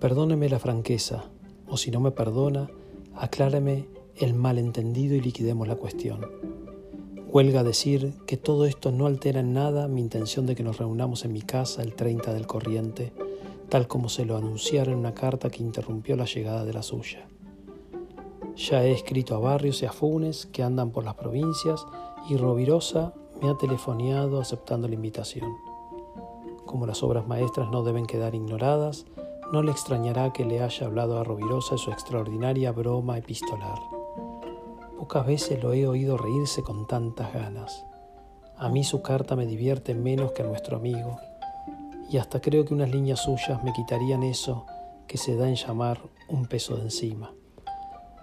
Perdóneme 0.00 0.48
la 0.48 0.58
franqueza, 0.58 1.24
o 1.68 1.76
si 1.76 1.90
no 1.90 2.00
me 2.00 2.12
perdona, 2.12 2.70
acláreme 3.14 3.86
el 4.18 4.34
malentendido 4.34 5.14
y 5.14 5.20
liquidemos 5.20 5.68
la 5.68 5.76
cuestión. 5.76 6.26
Huelga 7.28 7.62
decir 7.62 8.14
que 8.26 8.36
todo 8.36 8.64
esto 8.64 8.92
no 8.92 9.06
altera 9.06 9.40
en 9.40 9.52
nada 9.52 9.88
mi 9.88 10.00
intención 10.00 10.46
de 10.46 10.54
que 10.54 10.62
nos 10.62 10.78
reunamos 10.78 11.24
en 11.24 11.32
mi 11.32 11.42
casa 11.42 11.82
el 11.82 11.94
30 11.94 12.32
del 12.32 12.46
corriente, 12.46 13.12
tal 13.68 13.86
como 13.88 14.08
se 14.08 14.24
lo 14.24 14.36
anunciara 14.36 14.92
en 14.92 14.98
una 14.98 15.12
carta 15.12 15.50
que 15.50 15.62
interrumpió 15.62 16.16
la 16.16 16.24
llegada 16.24 16.64
de 16.64 16.72
la 16.72 16.82
suya. 16.82 17.26
Ya 18.56 18.82
he 18.82 18.92
escrito 18.92 19.34
a 19.34 19.38
Barrios 19.38 19.82
y 19.82 19.86
a 19.86 19.92
Funes 19.92 20.46
que 20.46 20.62
andan 20.62 20.92
por 20.92 21.04
las 21.04 21.14
provincias 21.14 21.84
y 22.30 22.38
Rovirosa 22.38 23.12
me 23.42 23.50
ha 23.50 23.58
telefoneado 23.58 24.40
aceptando 24.40 24.88
la 24.88 24.94
invitación. 24.94 25.52
Como 26.64 26.86
las 26.86 27.02
obras 27.02 27.26
maestras 27.26 27.70
no 27.70 27.82
deben 27.82 28.06
quedar 28.06 28.34
ignoradas, 28.34 29.04
no 29.52 29.62
le 29.62 29.72
extrañará 29.72 30.32
que 30.32 30.44
le 30.44 30.62
haya 30.62 30.86
hablado 30.86 31.20
a 31.20 31.24
Rovirosa 31.24 31.74
de 31.74 31.78
su 31.78 31.90
extraordinaria 31.90 32.72
broma 32.72 33.18
epistolar. 33.18 33.95
Pocas 34.98 35.26
veces 35.26 35.62
lo 35.62 35.72
he 35.72 35.86
oído 35.86 36.16
reírse 36.16 36.62
con 36.62 36.86
tantas 36.86 37.32
ganas. 37.32 37.84
A 38.56 38.68
mí 38.68 38.82
su 38.82 39.02
carta 39.02 39.36
me 39.36 39.46
divierte 39.46 39.94
menos 39.94 40.32
que 40.32 40.42
a 40.42 40.46
nuestro 40.46 40.78
amigo, 40.78 41.18
y 42.08 42.18
hasta 42.18 42.40
creo 42.40 42.64
que 42.64 42.72
unas 42.72 42.90
líneas 42.90 43.20
suyas 43.20 43.62
me 43.62 43.72
quitarían 43.72 44.22
eso 44.22 44.64
que 45.06 45.18
se 45.18 45.36
da 45.36 45.48
en 45.48 45.56
llamar 45.56 46.00
un 46.28 46.46
peso 46.46 46.76
de 46.76 46.82
encima. 46.82 47.32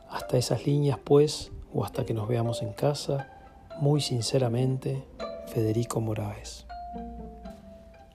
Hasta 0.09 0.37
esas 0.37 0.65
líneas, 0.65 0.99
pues, 1.03 1.51
o 1.73 1.83
hasta 1.83 2.05
que 2.05 2.13
nos 2.13 2.27
veamos 2.27 2.61
en 2.61 2.73
casa, 2.73 3.29
muy 3.79 4.01
sinceramente, 4.01 5.03
Federico 5.47 6.01
Moraes. 6.01 6.65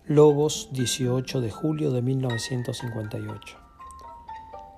Lobos, 0.05 0.71
18 0.73 1.41
de 1.41 1.51
julio 1.51 1.91
de 1.93 2.03
1958. 2.03 3.59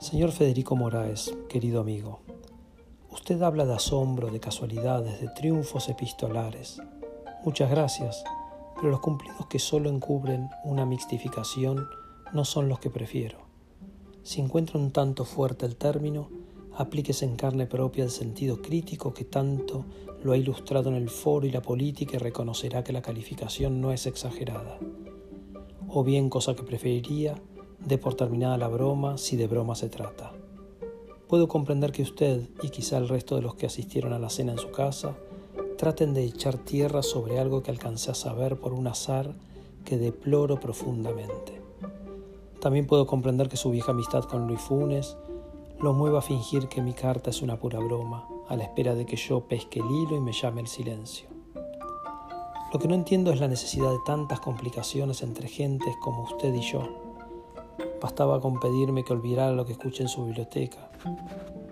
Señor 0.00 0.32
Federico 0.32 0.76
Moraes, 0.76 1.34
querido 1.48 1.80
amigo, 1.80 2.20
Usted 3.12 3.42
habla 3.42 3.66
de 3.66 3.74
asombro, 3.74 4.30
de 4.30 4.38
casualidades, 4.38 5.20
de 5.20 5.28
triunfos 5.28 5.88
epistolares. 5.88 6.80
Muchas 7.44 7.68
gracias, 7.68 8.22
pero 8.76 8.90
los 8.90 9.00
cumplidos 9.00 9.46
que 9.46 9.58
solo 9.58 9.90
encubren 9.90 10.48
una 10.62 10.86
mixtificación 10.86 11.86
no 12.32 12.44
son 12.44 12.68
los 12.68 12.78
que 12.78 12.88
prefiero. 12.88 13.38
Si 14.22 14.40
encuentra 14.40 14.78
un 14.78 14.92
tanto 14.92 15.24
fuerte 15.24 15.66
el 15.66 15.76
término, 15.76 16.28
aplíquese 16.76 17.24
en 17.24 17.34
carne 17.34 17.66
propia 17.66 18.04
el 18.04 18.10
sentido 18.10 18.62
crítico 18.62 19.12
que 19.12 19.24
tanto 19.24 19.86
lo 20.22 20.32
ha 20.32 20.36
ilustrado 20.36 20.88
en 20.90 20.94
el 20.94 21.10
foro 21.10 21.46
y 21.46 21.50
la 21.50 21.62
política 21.62 22.16
y 22.16 22.18
reconocerá 22.18 22.84
que 22.84 22.92
la 22.92 23.02
calificación 23.02 23.80
no 23.80 23.90
es 23.90 24.06
exagerada. 24.06 24.78
O 25.88 26.04
bien, 26.04 26.30
cosa 26.30 26.54
que 26.54 26.62
preferiría, 26.62 27.34
dé 27.84 27.98
por 27.98 28.14
terminada 28.14 28.56
la 28.56 28.68
broma 28.68 29.18
si 29.18 29.36
de 29.36 29.48
broma 29.48 29.74
se 29.74 29.88
trata. 29.88 30.32
Puedo 31.30 31.46
comprender 31.46 31.92
que 31.92 32.02
usted 32.02 32.48
y 32.60 32.70
quizá 32.70 32.98
el 32.98 33.08
resto 33.08 33.36
de 33.36 33.42
los 33.42 33.54
que 33.54 33.66
asistieron 33.66 34.12
a 34.12 34.18
la 34.18 34.30
cena 34.30 34.50
en 34.50 34.58
su 34.58 34.72
casa 34.72 35.16
traten 35.78 36.12
de 36.12 36.24
echar 36.24 36.58
tierra 36.58 37.04
sobre 37.04 37.38
algo 37.38 37.62
que 37.62 37.70
alcancé 37.70 38.10
a 38.10 38.14
saber 38.14 38.58
por 38.58 38.72
un 38.72 38.88
azar 38.88 39.36
que 39.84 39.96
deploro 39.96 40.58
profundamente. 40.58 41.62
También 42.60 42.88
puedo 42.88 43.06
comprender 43.06 43.48
que 43.48 43.56
su 43.56 43.70
vieja 43.70 43.92
amistad 43.92 44.24
con 44.24 44.48
Luis 44.48 44.60
Funes 44.60 45.16
lo 45.78 45.92
mueva 45.92 46.18
a 46.18 46.22
fingir 46.22 46.66
que 46.66 46.82
mi 46.82 46.94
carta 46.94 47.30
es 47.30 47.42
una 47.42 47.60
pura 47.60 47.78
broma, 47.78 48.26
a 48.48 48.56
la 48.56 48.64
espera 48.64 48.96
de 48.96 49.06
que 49.06 49.14
yo 49.14 49.46
pesque 49.46 49.78
el 49.78 49.86
hilo 49.88 50.16
y 50.16 50.20
me 50.20 50.32
llame 50.32 50.62
el 50.62 50.66
silencio. 50.66 51.28
Lo 52.72 52.80
que 52.80 52.88
no 52.88 52.96
entiendo 52.96 53.32
es 53.32 53.38
la 53.38 53.46
necesidad 53.46 53.92
de 53.92 54.00
tantas 54.04 54.40
complicaciones 54.40 55.22
entre 55.22 55.46
gentes 55.46 55.94
como 56.02 56.24
usted 56.24 56.52
y 56.52 56.62
yo. 56.62 57.09
Bastaba 58.00 58.40
con 58.40 58.58
pedirme 58.60 59.04
que 59.04 59.12
olvidara 59.12 59.52
lo 59.52 59.66
que 59.66 59.72
escuché 59.72 60.02
en 60.02 60.08
su 60.08 60.24
biblioteca 60.24 60.90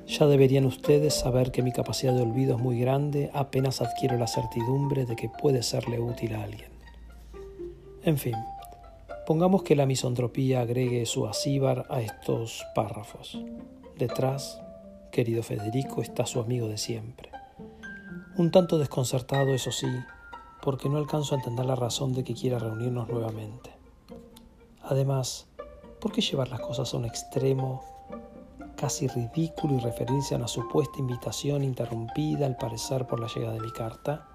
ya 0.08 0.26
deberían 0.26 0.64
ustedes 0.64 1.14
saber 1.14 1.52
que 1.52 1.62
mi 1.62 1.70
capacidad 1.70 2.14
de 2.14 2.23
olvido 2.23 2.56
es 2.56 2.62
muy 2.62 2.80
grande 2.80 3.30
apenas 3.35 3.82
adquiero 3.82 4.16
la 4.16 4.26
certidumbre 4.26 5.04
de 5.04 5.14
que 5.14 5.28
puede 5.28 5.62
serle 5.62 6.00
útil 6.00 6.35
a 6.35 6.44
alguien. 6.44 6.70
En 8.02 8.16
fin, 8.16 8.35
pongamos 9.26 9.62
que 9.62 9.76
la 9.76 9.85
misantropía 9.85 10.62
agregue 10.62 11.04
su 11.04 11.26
acíbar 11.26 11.85
a 11.90 12.00
estos 12.00 12.64
párrafos. 12.75 13.38
Detrás, 13.99 14.62
querido 15.12 15.42
Federico, 15.42 16.00
está 16.00 16.25
su 16.25 16.40
amigo 16.40 16.68
de 16.68 16.78
siempre. 16.78 17.30
Un 18.38 18.50
tanto 18.50 18.78
desconcertado, 18.78 19.52
eso 19.52 19.73
sí, 19.73 19.88
porque 20.62 20.88
no 20.88 20.97
alcanzo 20.97 21.35
a 21.35 21.38
entender 21.38 21.66
la 21.66 21.76
razón 21.76 22.14
de 22.14 22.25
que 22.25 22.35
quiera 22.35 22.58
reunirnos 22.58 23.08
nuevamente. 23.08 23.73
Además, 24.80 25.47
¿por 26.00 26.12
qué 26.12 26.20
llevar 26.20 26.48
las 26.48 26.60
cosas 26.60 26.92
a 26.92 26.96
un 26.96 27.04
extremo 27.04 27.82
casi 28.78 29.08
ridículo 29.08 29.74
y 29.74 29.80
referirse 29.80 30.34
a 30.34 30.38
una 30.38 30.46
supuesta 30.46 31.00
invitación 31.00 31.64
interrumpida 31.64 32.46
al 32.46 32.56
parecer 32.56 33.08
por 33.08 33.18
la 33.18 33.26
llegada 33.26 33.54
de 33.54 33.60
mi 33.60 33.72
carta. 33.72 34.28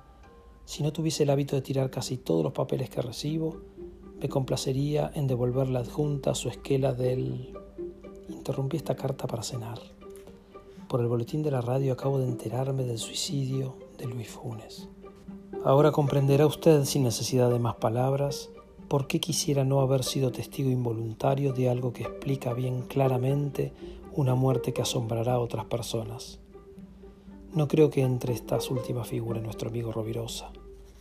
Si 0.66 0.84
no 0.84 0.92
tuviese 0.92 1.24
el 1.24 1.30
hábito 1.30 1.56
de 1.56 1.62
tirar 1.62 1.90
casi 1.90 2.18
todos 2.18 2.44
los 2.44 2.52
papeles 2.52 2.90
que 2.90 3.02
recibo, 3.02 3.62
me 4.20 4.28
complacería 4.28 5.12
en 5.16 5.28
devolverle 5.28 5.80
adjunta 5.80 6.36
su 6.36 6.50
esquela 6.50 6.94
del... 6.94 7.58
Interrumpí 8.30 8.78
esta 8.78 8.96
carta 8.96 9.28
para 9.28 9.44
cenar. 9.44 9.80
Por 10.90 11.00
el 11.00 11.08
boletín 11.08 11.42
de 11.42 11.52
la 11.52 11.62
radio 11.62 11.94
acabo 11.94 12.20
de 12.20 12.26
enterarme 12.26 12.84
del 12.84 12.98
suicidio 12.98 13.78
de 13.98 14.06
Luis 14.06 14.30
Funes. 14.30 14.90
Ahora 15.64 15.92
comprenderá 15.92 16.46
usted, 16.46 16.84
sin 16.84 17.04
necesidad 17.04 17.50
de 17.50 17.60
más 17.60 17.76
palabras, 17.76 18.50
por 18.94 19.08
qué 19.08 19.20
quisiera 19.20 19.64
no 19.64 19.82
haber 19.82 20.04
sido 20.04 20.32
testigo 20.32 20.70
involuntario 20.70 21.52
de 21.52 21.68
algo 21.68 21.94
que 21.94 22.04
explica 22.04 22.54
bien 22.54 22.84
claramente 22.84 23.74
una 24.16 24.36
muerte 24.36 24.72
que 24.72 24.84
asombrará 24.84 25.34
a 25.34 25.40
otras 25.40 25.66
personas. 25.66 26.40
No 27.56 27.68
creo 27.68 27.90
que 27.90 28.04
entre 28.04 28.36
estas 28.36 28.70
últimas 28.70 29.08
figure 29.08 29.42
nuestro 29.42 29.70
amigo 29.70 29.92
Rovirosa, 29.92 30.52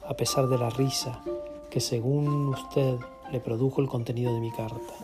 a 0.09 0.17
pesar 0.17 0.49
de 0.49 0.57
la 0.57 0.71
risa 0.71 1.23
que 1.71 1.81
según 1.81 2.49
usted 2.49 2.97
le 3.31 3.41
produjo 3.41 3.83
el 3.83 3.89
contenido 3.89 4.33
de 4.33 4.41
mi 4.41 4.53
carta. 4.53 4.95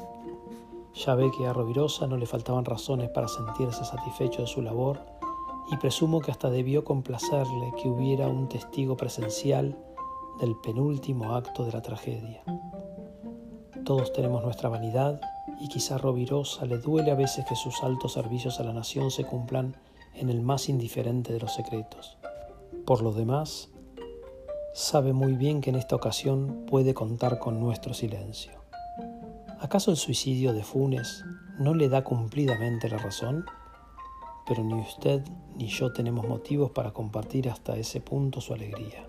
Ya 0.95 1.15
ve 1.15 1.31
que 1.37 1.47
a 1.47 1.53
Rovirosa 1.53 2.07
no 2.07 2.17
le 2.17 2.25
faltaban 2.25 2.65
razones 2.65 3.11
para 3.11 3.29
sentirse 3.29 3.85
satisfecho 3.85 4.41
de 4.41 4.49
su 4.49 4.63
labor 4.63 4.99
y 5.71 5.77
presumo 5.77 6.21
que 6.21 6.31
hasta 6.31 6.49
debió 6.49 6.85
complacerle 6.85 7.71
que 7.83 7.91
hubiera 7.91 8.29
un 8.29 8.49
testigo 8.49 8.97
presencial 8.97 9.77
del 10.41 10.57
penúltimo 10.57 11.35
acto 11.35 11.65
de 11.65 11.73
la 11.73 11.83
tragedia. 11.83 12.43
Todos 13.85 14.13
tenemos 14.13 14.45
nuestra 14.45 14.69
vanidad 14.69 15.21
y 15.61 15.69
quizá 15.69 15.99
Rovirosa 15.99 16.67
le 16.67 16.79
duele 16.79 17.11
a 17.11 17.15
veces 17.15 17.45
que 17.47 17.57
sus 17.57 17.83
altos 17.83 18.13
servicios 18.13 18.61
a 18.61 18.65
la 18.65 18.73
nación 18.73 19.11
se 19.11 19.25
cumplan 19.25 19.77
en 20.15 20.29
el 20.29 20.41
más 20.41 20.69
indiferente 20.69 21.33
de 21.33 21.41
los 21.41 21.55
secretos. 21.55 22.19
Por 22.85 23.03
lo 23.03 23.13
demás, 23.13 23.71
sabe 24.75 25.13
muy 25.13 25.35
bien 25.35 25.61
que 25.61 25.71
en 25.71 25.77
esta 25.77 25.97
ocasión 25.97 26.67
puede 26.69 26.95
contar 26.95 27.39
con 27.39 27.61
nuestro 27.61 27.95
silencio. 27.95 28.53
¿Acaso 29.61 29.91
el 29.91 29.97
suicidio 29.97 30.53
de 30.53 30.63
Funes 30.63 31.25
¿no 31.59 31.75
le 31.75 31.89
da 31.89 32.05
cumplidamente 32.05 32.89
la 32.89 32.99
razón? 32.99 33.45
Pero 34.47 34.63
ni 34.63 34.75
usted 34.75 35.23
ni 35.57 35.67
yo 35.67 35.93
tenemos 35.93 36.27
motivos 36.27 36.71
para 36.71 36.93
compartir 36.93 37.51
hasta 37.51 37.77
ese 37.77 38.01
punto 38.01 38.41
su 38.41 38.55
alegría. 38.55 39.08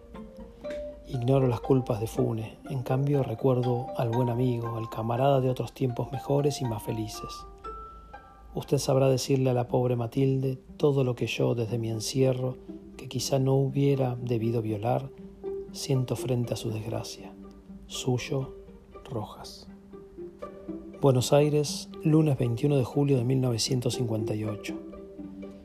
Ignoro 1.11 1.47
las 1.47 1.59
culpas 1.59 1.99
de 1.99 2.05
Fune, 2.05 2.59
en 2.69 2.83
cambio 2.83 3.23
recuerdo 3.23 3.87
al 3.97 4.09
buen 4.09 4.29
amigo, 4.29 4.77
al 4.77 4.89
camarada 4.89 5.41
de 5.41 5.49
otros 5.49 5.73
tiempos 5.73 6.11
mejores 6.11 6.61
y 6.61 6.65
más 6.65 6.83
felices. 6.83 7.47
Usted 8.53 8.77
sabrá 8.77 9.09
decirle 9.09 9.49
a 9.49 9.55
la 9.55 9.67
pobre 9.67 9.95
Matilde 9.95 10.59
todo 10.77 11.03
lo 11.03 11.15
que 11.15 11.25
yo 11.25 11.55
desde 11.55 11.79
mi 11.79 11.89
encierro, 11.89 12.57
que 12.95 13.07
quizá 13.07 13.39
no 13.39 13.55
hubiera 13.55 14.17
debido 14.21 14.61
violar, 14.61 15.09
siento 15.71 16.15
frente 16.15 16.53
a 16.53 16.57
su 16.57 16.69
desgracia. 16.69 17.33
Suyo, 17.87 18.53
Rojas. 19.09 19.67
Buenos 21.01 21.33
Aires, 21.33 21.89
lunes 22.03 22.37
21 22.37 22.77
de 22.77 22.83
julio 22.83 23.17
de 23.17 23.23
1958. 23.23 24.75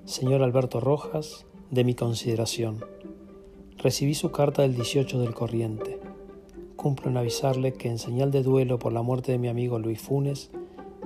Señor 0.07 0.43
Alberto 0.43 0.81
Rojas, 0.81 1.45
de 1.71 1.85
mi 1.85 1.95
consideración. 1.95 2.83
Recibí 3.85 4.15
su 4.15 4.31
carta 4.31 4.63
del 4.63 4.75
18 4.75 5.19
del 5.19 5.35
corriente. 5.35 6.01
Cumplo 6.75 7.11
en 7.11 7.19
avisarle 7.19 7.75
que 7.75 7.91
en 7.91 7.99
señal 7.99 8.31
de 8.31 8.43
duelo 8.43 8.79
por 8.79 8.95
la 8.95 9.03
muerte 9.03 9.33
de 9.33 9.37
mi 9.37 9.49
amigo 9.49 9.79
Luis 9.79 10.01
Funes, 10.01 10.51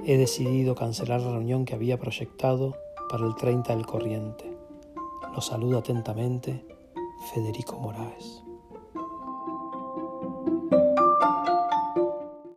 he 0.04 0.16
decidido 0.16 0.76
cancelar 0.76 1.20
la 1.22 1.32
reunión 1.32 1.64
que 1.64 1.74
había 1.74 1.98
proyectado 1.98 2.76
para 3.10 3.26
el 3.26 3.34
30 3.34 3.74
del 3.74 3.84
corriente. 3.84 4.56
Lo 5.34 5.40
saludo 5.40 5.78
atentamente, 5.78 6.64
Federico 7.34 7.80
Moraes. 7.80 8.44